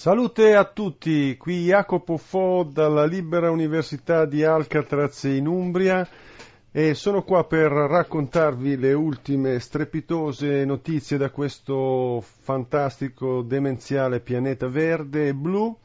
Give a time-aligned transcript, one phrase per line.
[0.00, 6.08] Salute a tutti, qui Jacopo Fo dalla Libera Università di Alcatraz in Umbria
[6.72, 15.28] e sono qua per raccontarvi le ultime strepitose notizie da questo fantastico demenziale pianeta verde
[15.28, 15.76] e blu.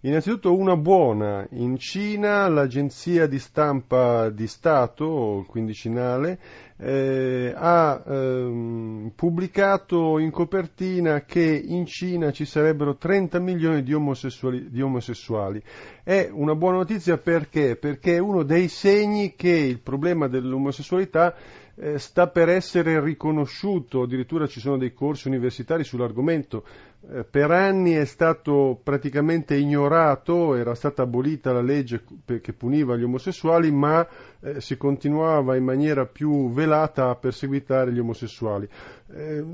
[0.00, 6.38] Innanzitutto una buona, in Cina l'agenzia di stampa di Stato, il quindicinale,
[6.76, 14.70] eh, ha ehm, pubblicato in copertina che in Cina ci sarebbero 30 milioni di omosessuali,
[14.70, 15.62] di omosessuali.
[16.02, 17.76] È una buona notizia perché?
[17.76, 21.34] Perché è uno dei segni che il problema dell'omosessualità
[21.76, 26.64] eh, sta per essere riconosciuto, addirittura ci sono dei corsi universitari sull'argomento.
[27.10, 32.04] Eh, per anni è stato praticamente ignorato, era stata abolita la legge
[32.40, 34.06] che puniva gli omosessuali, ma
[34.40, 38.66] eh, si continuava in maniera più velata a perseguitare gli omosessuali.
[39.12, 39.44] Eh,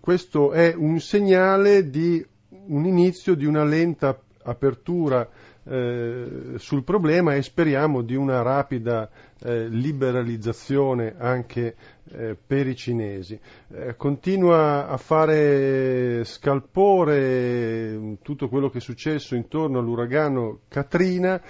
[0.00, 2.24] questo è un segnale di
[2.66, 5.28] un inizio di una lenta apertura
[5.68, 9.08] eh, sul problema e speriamo di una rapida
[9.42, 11.74] eh, liberalizzazione anche
[12.10, 13.38] eh, per i cinesi.
[13.72, 21.40] Eh, continua a fare scalpore tutto quello che è successo intorno all'uragano Katrina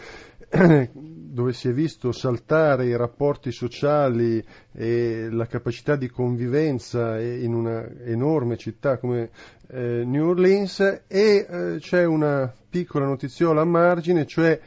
[1.37, 7.87] dove si è visto saltare i rapporti sociali e la capacità di convivenza in una
[8.05, 9.31] enorme città come
[9.69, 11.03] eh, New Orleans.
[11.07, 14.59] E eh, c'è una piccola notiziola a margine, cioè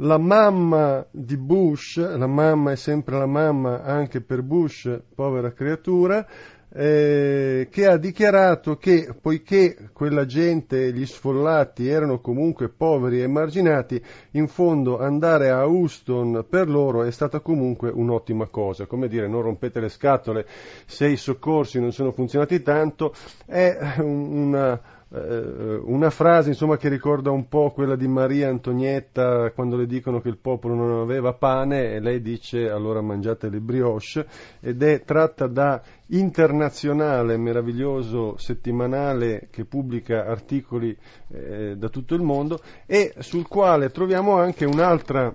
[0.00, 6.26] la mamma di Bush, la mamma è sempre la mamma anche per Bush, povera creatura,
[6.72, 14.02] eh, che ha dichiarato che poiché quella gente, gli sfollati, erano comunque poveri e emarginati,
[14.32, 18.86] in fondo andare a Houston per loro è stata comunque un'ottima cosa.
[18.86, 20.46] Come dire, non rompete le scatole
[20.86, 23.14] se i soccorsi non sono funzionati tanto,
[23.46, 24.80] è una
[25.84, 30.28] una frase insomma, che ricorda un po' quella di Maria Antonietta quando le dicono che
[30.28, 34.26] il popolo non aveva pane e lei dice allora mangiate le brioche.
[34.60, 40.96] Ed è tratta da Internazionale, meraviglioso settimanale che pubblica articoli
[41.28, 45.34] eh, da tutto il mondo e sul quale troviamo anche un'altra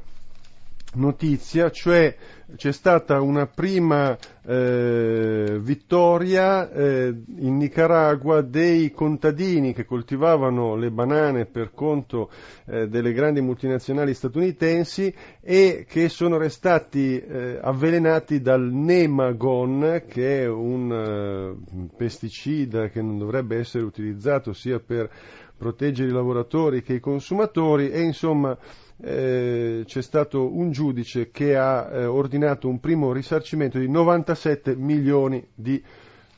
[0.94, 2.16] notizia, cioè
[2.56, 11.46] c'è stata una prima eh, vittoria eh, in Nicaragua dei contadini che coltivavano le banane
[11.46, 12.30] per conto
[12.66, 20.48] eh, delle grandi multinazionali statunitensi e che sono restati eh, avvelenati dal Nemagon, che è
[20.48, 25.10] un eh, pesticida che non dovrebbe essere utilizzato sia per
[25.58, 28.58] proteggere i lavoratori che i consumatori e insomma
[29.04, 35.46] eh, c'è stato un giudice che ha eh, ordinato un primo risarcimento di 97 milioni
[35.54, 35.82] di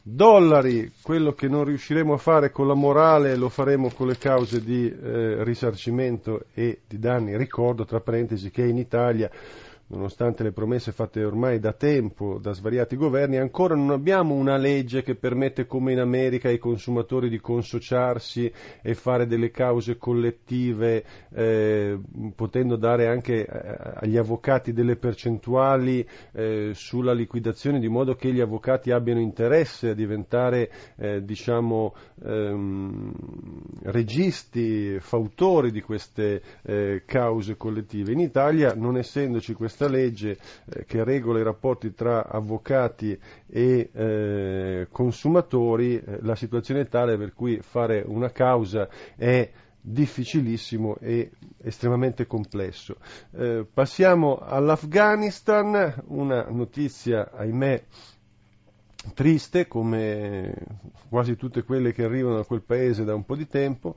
[0.05, 4.61] dollari, quello che non riusciremo a fare con la morale lo faremo con le cause
[4.61, 7.37] di eh, risarcimento e di danni.
[7.37, 9.29] Ricordo tra parentesi che in Italia
[9.87, 15.03] nonostante le promesse fatte ormai da tempo da svariati governi, ancora non abbiamo una legge
[15.03, 18.51] che permette come in America ai consumatori di consociarsi
[18.81, 21.99] e fare delle cause collettive, eh,
[22.35, 28.41] potendo dare anche eh, agli avvocati delle percentuali eh, sulla liquidazione, di modo che gli
[28.41, 31.93] avvocati abbiano interesse a diventare, eh, diciamo,
[32.23, 33.13] ehm,
[33.83, 38.11] registi, fautori di queste eh, cause collettive.
[38.11, 43.17] In Italia, non essendoci questa questa legge eh, che regola i rapporti tra avvocati
[43.47, 49.49] e eh, consumatori, eh, la situazione è tale per cui fare una causa è
[49.81, 52.97] difficilissimo e estremamente complesso.
[53.35, 57.83] Eh, passiamo all'Afghanistan, una notizia, ahimè,
[59.13, 60.53] triste come
[61.09, 63.95] quasi tutte quelle che arrivano da quel paese da un po' di tempo.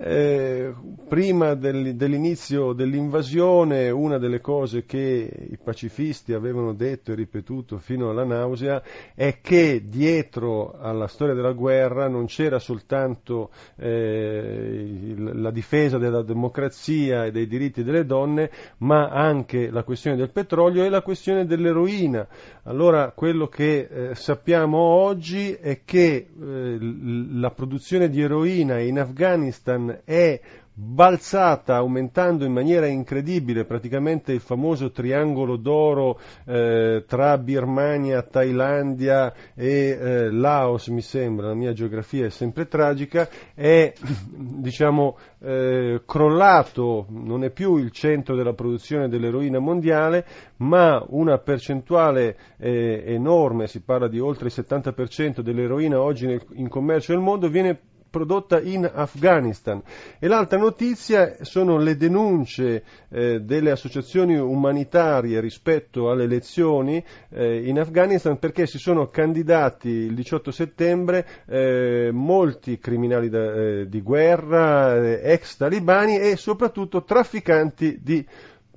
[0.00, 0.72] Eh,
[1.08, 8.08] prima del, dell'inizio dell'invasione una delle cose che i pacifisti avevano detto e ripetuto fino
[8.08, 8.80] alla nausea
[9.12, 17.24] è che dietro alla storia della guerra non c'era soltanto eh, la difesa della democrazia
[17.24, 22.26] e dei diritti delle donne, ma anche la questione del petrolio e la questione dell'eroina.
[22.64, 30.02] Allora quello che eh, sappiamo oggi è che eh, la produzione di eroina in Afghanistan
[30.04, 30.40] è
[30.80, 39.98] balzata aumentando in maniera incredibile praticamente il famoso triangolo d'oro eh, tra Birmania, Thailandia e
[40.00, 43.92] eh, Laos, mi sembra, la mia geografia è sempre tragica, è
[44.30, 50.24] diciamo eh, crollato, non è più il centro della produzione dell'eroina mondiale,
[50.58, 56.68] ma una percentuale eh, enorme, si parla di oltre il 70% dell'eroina oggi nel, in
[56.68, 59.82] commercio nel mondo, viene prodotta in Afghanistan.
[60.18, 67.78] E l'altra notizia sono le denunce eh, delle associazioni umanitarie rispetto alle elezioni eh, in
[67.78, 74.96] Afghanistan perché si sono candidati il 18 settembre eh, molti criminali da, eh, di guerra,
[74.96, 78.26] eh, ex talibani e soprattutto trafficanti di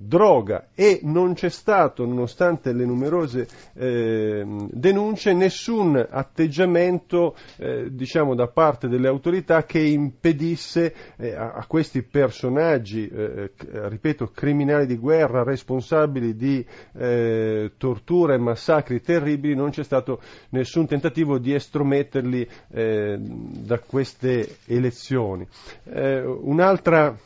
[0.04, 8.48] droga e non c'è stato, nonostante le numerose eh, denunce, nessun atteggiamento eh, diciamo, da
[8.48, 15.42] parte delle autorità che impedisse eh, a, a, questi personaggi, eh, ripeto, criminali di guerra,
[15.42, 16.64] responsabili di
[16.94, 20.20] eh, torture e massacri terribili, non c'è stato
[20.50, 25.46] nessun tentativo di estrometterli eh, da queste elezioni.
[25.84, 27.16] un'altra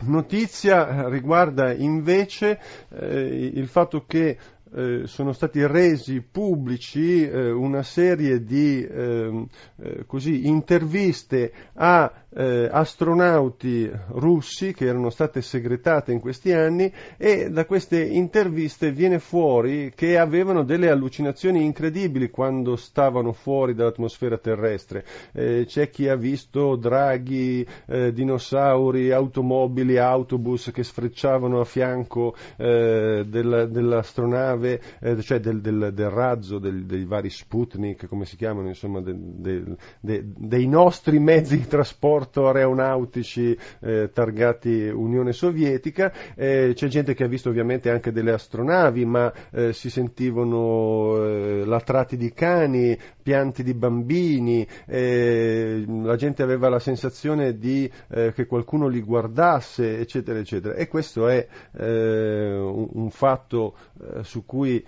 [0.00, 2.60] Notizia riguarda invece
[2.90, 4.38] eh, il fatto che
[4.74, 9.46] eh, sono stati resi pubblici eh, una serie di ehm,
[9.80, 17.50] eh, così, interviste a eh, astronauti russi che erano state segretate in questi anni e
[17.50, 25.04] da queste interviste viene fuori che avevano delle allucinazioni incredibili quando stavano fuori dall'atmosfera terrestre.
[25.32, 27.66] Eh, c'è chi ha visto draghi,
[28.12, 36.84] dinosauri, automobili, autobus che sfrecciavano a fianco della, dell'astronave, cioè del, del, del razzo, del,
[36.84, 44.88] dei vari Sputnik, come si chiamano, insomma, dei nostri mezzi di trasporto aeronautici eh, targati
[44.88, 49.90] Unione Sovietica, eh, c'è gente che ha visto ovviamente anche delle astronavi, ma eh, si
[49.90, 57.90] sentivano eh, latrati di cani, pianti di bambini, eh, la gente aveva la sensazione di,
[58.08, 60.74] eh, che qualcuno li guardasse, eccetera, eccetera.
[60.74, 61.46] E questo è
[61.78, 63.74] un, un, fatto
[64.22, 64.82] su cui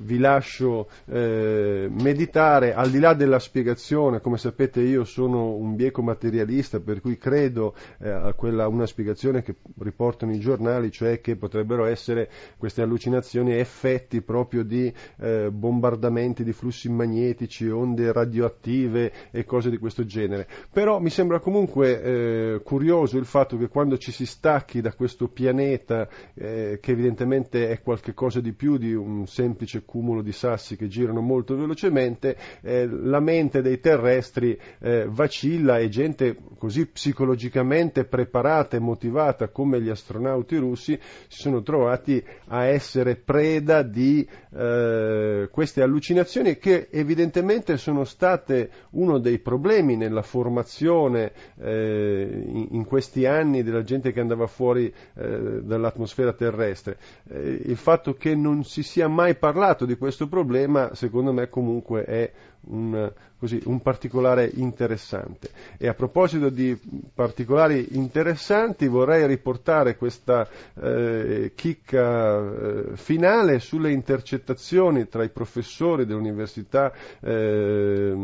[0.00, 6.80] vi lascio meditare, al di là della spiegazione, come sapete io sono un bieco materialista,
[6.80, 11.84] per cui credo eh, a quella, una spiegazione che riportano i giornali, cioè che potrebbero
[11.86, 12.28] essere
[12.58, 19.78] queste allucinazioni effetti proprio di eh, bombardamenti di flussi magnetici, onde radioattive e cose di
[19.78, 20.46] questo genere.
[20.70, 25.28] Però mi sembra comunque eh, curioso il fatto che quando ci si stacchi da questo
[25.28, 30.88] pianeta, eh, che evidentemente è qualcosa di più di un semplice cumulo di sassi che
[30.88, 38.76] girano molto velocemente, eh, la mente dei terrestri eh, vacilla e gente così psicologicamente preparata
[38.76, 40.98] e motivata come gli astronauti russi
[41.28, 49.18] si sono trovati a essere preda di eh, queste allucinazioni che evidentemente sono state uno
[49.18, 55.62] dei problemi nella formazione eh, in, in, questi anni della gente che andava fuori eh,
[55.62, 56.98] dall'atmosfera terrestre.
[57.28, 62.04] Eh, il fatto che non si sia mai parlato di questo problema secondo me comunque
[62.04, 62.32] è
[62.68, 65.50] un, così, un particolare interessante.
[65.78, 66.78] E a proposito di
[67.12, 70.48] particolari interessanti vorrei riportare questa
[70.80, 78.14] eh, chicca eh, finale sulle intercettazioni tra i professori dell'università eh,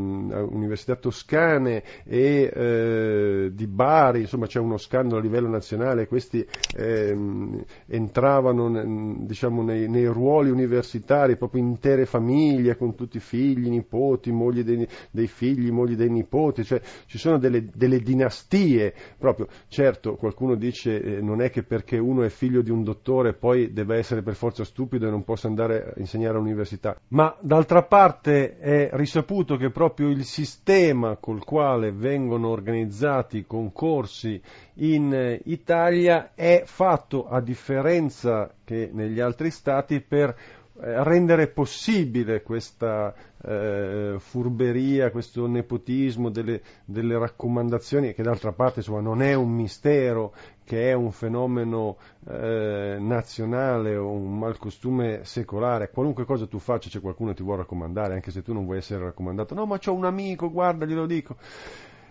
[1.01, 6.47] toscane e eh, di Bari, insomma c'è uno scandalo a livello nazionale, questi
[6.77, 14.28] ehm, entravano diciamo, nei, nei ruoli universitari proprio intere famiglie con tutti i figli, nipoti,
[14.29, 19.49] nipoti, mogli dei, dei figli, mogli dei nipoti, cioè ci sono delle, delle dinastie proprio.
[19.69, 23.73] Certo, qualcuno dice eh, non è che perché uno è figlio di un dottore poi
[23.73, 28.59] deve essere per forza stupido e non possa andare a insegnare all'università, ma d'altra parte
[28.59, 34.41] è risaputo che proprio il sistema col quale vengono organizzati i concorsi
[34.81, 40.37] in eh, Italia è fatto a differenza che negli altri stati per
[40.81, 49.23] rendere possibile questa eh, furberia, questo nepotismo delle, delle, raccomandazioni, che d'altra parte insomma, non
[49.23, 51.97] è un mistero, che è un fenomeno
[52.29, 57.63] eh, nazionale o un malcostume secolare, qualunque cosa tu faccia c'è qualcuno che ti vuole
[57.63, 61.07] raccomandare, anche se tu non vuoi essere raccomandato, no ma c'ho un amico, guarda, glielo
[61.07, 61.37] dico.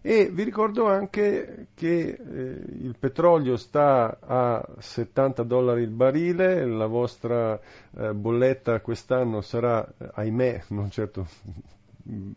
[0.00, 6.86] E vi ricordo anche che eh, il petrolio sta a 70 dollari il barile, la
[6.86, 7.60] vostra
[7.96, 11.26] eh, bolletta quest'anno sarà, eh, ahimè, non certo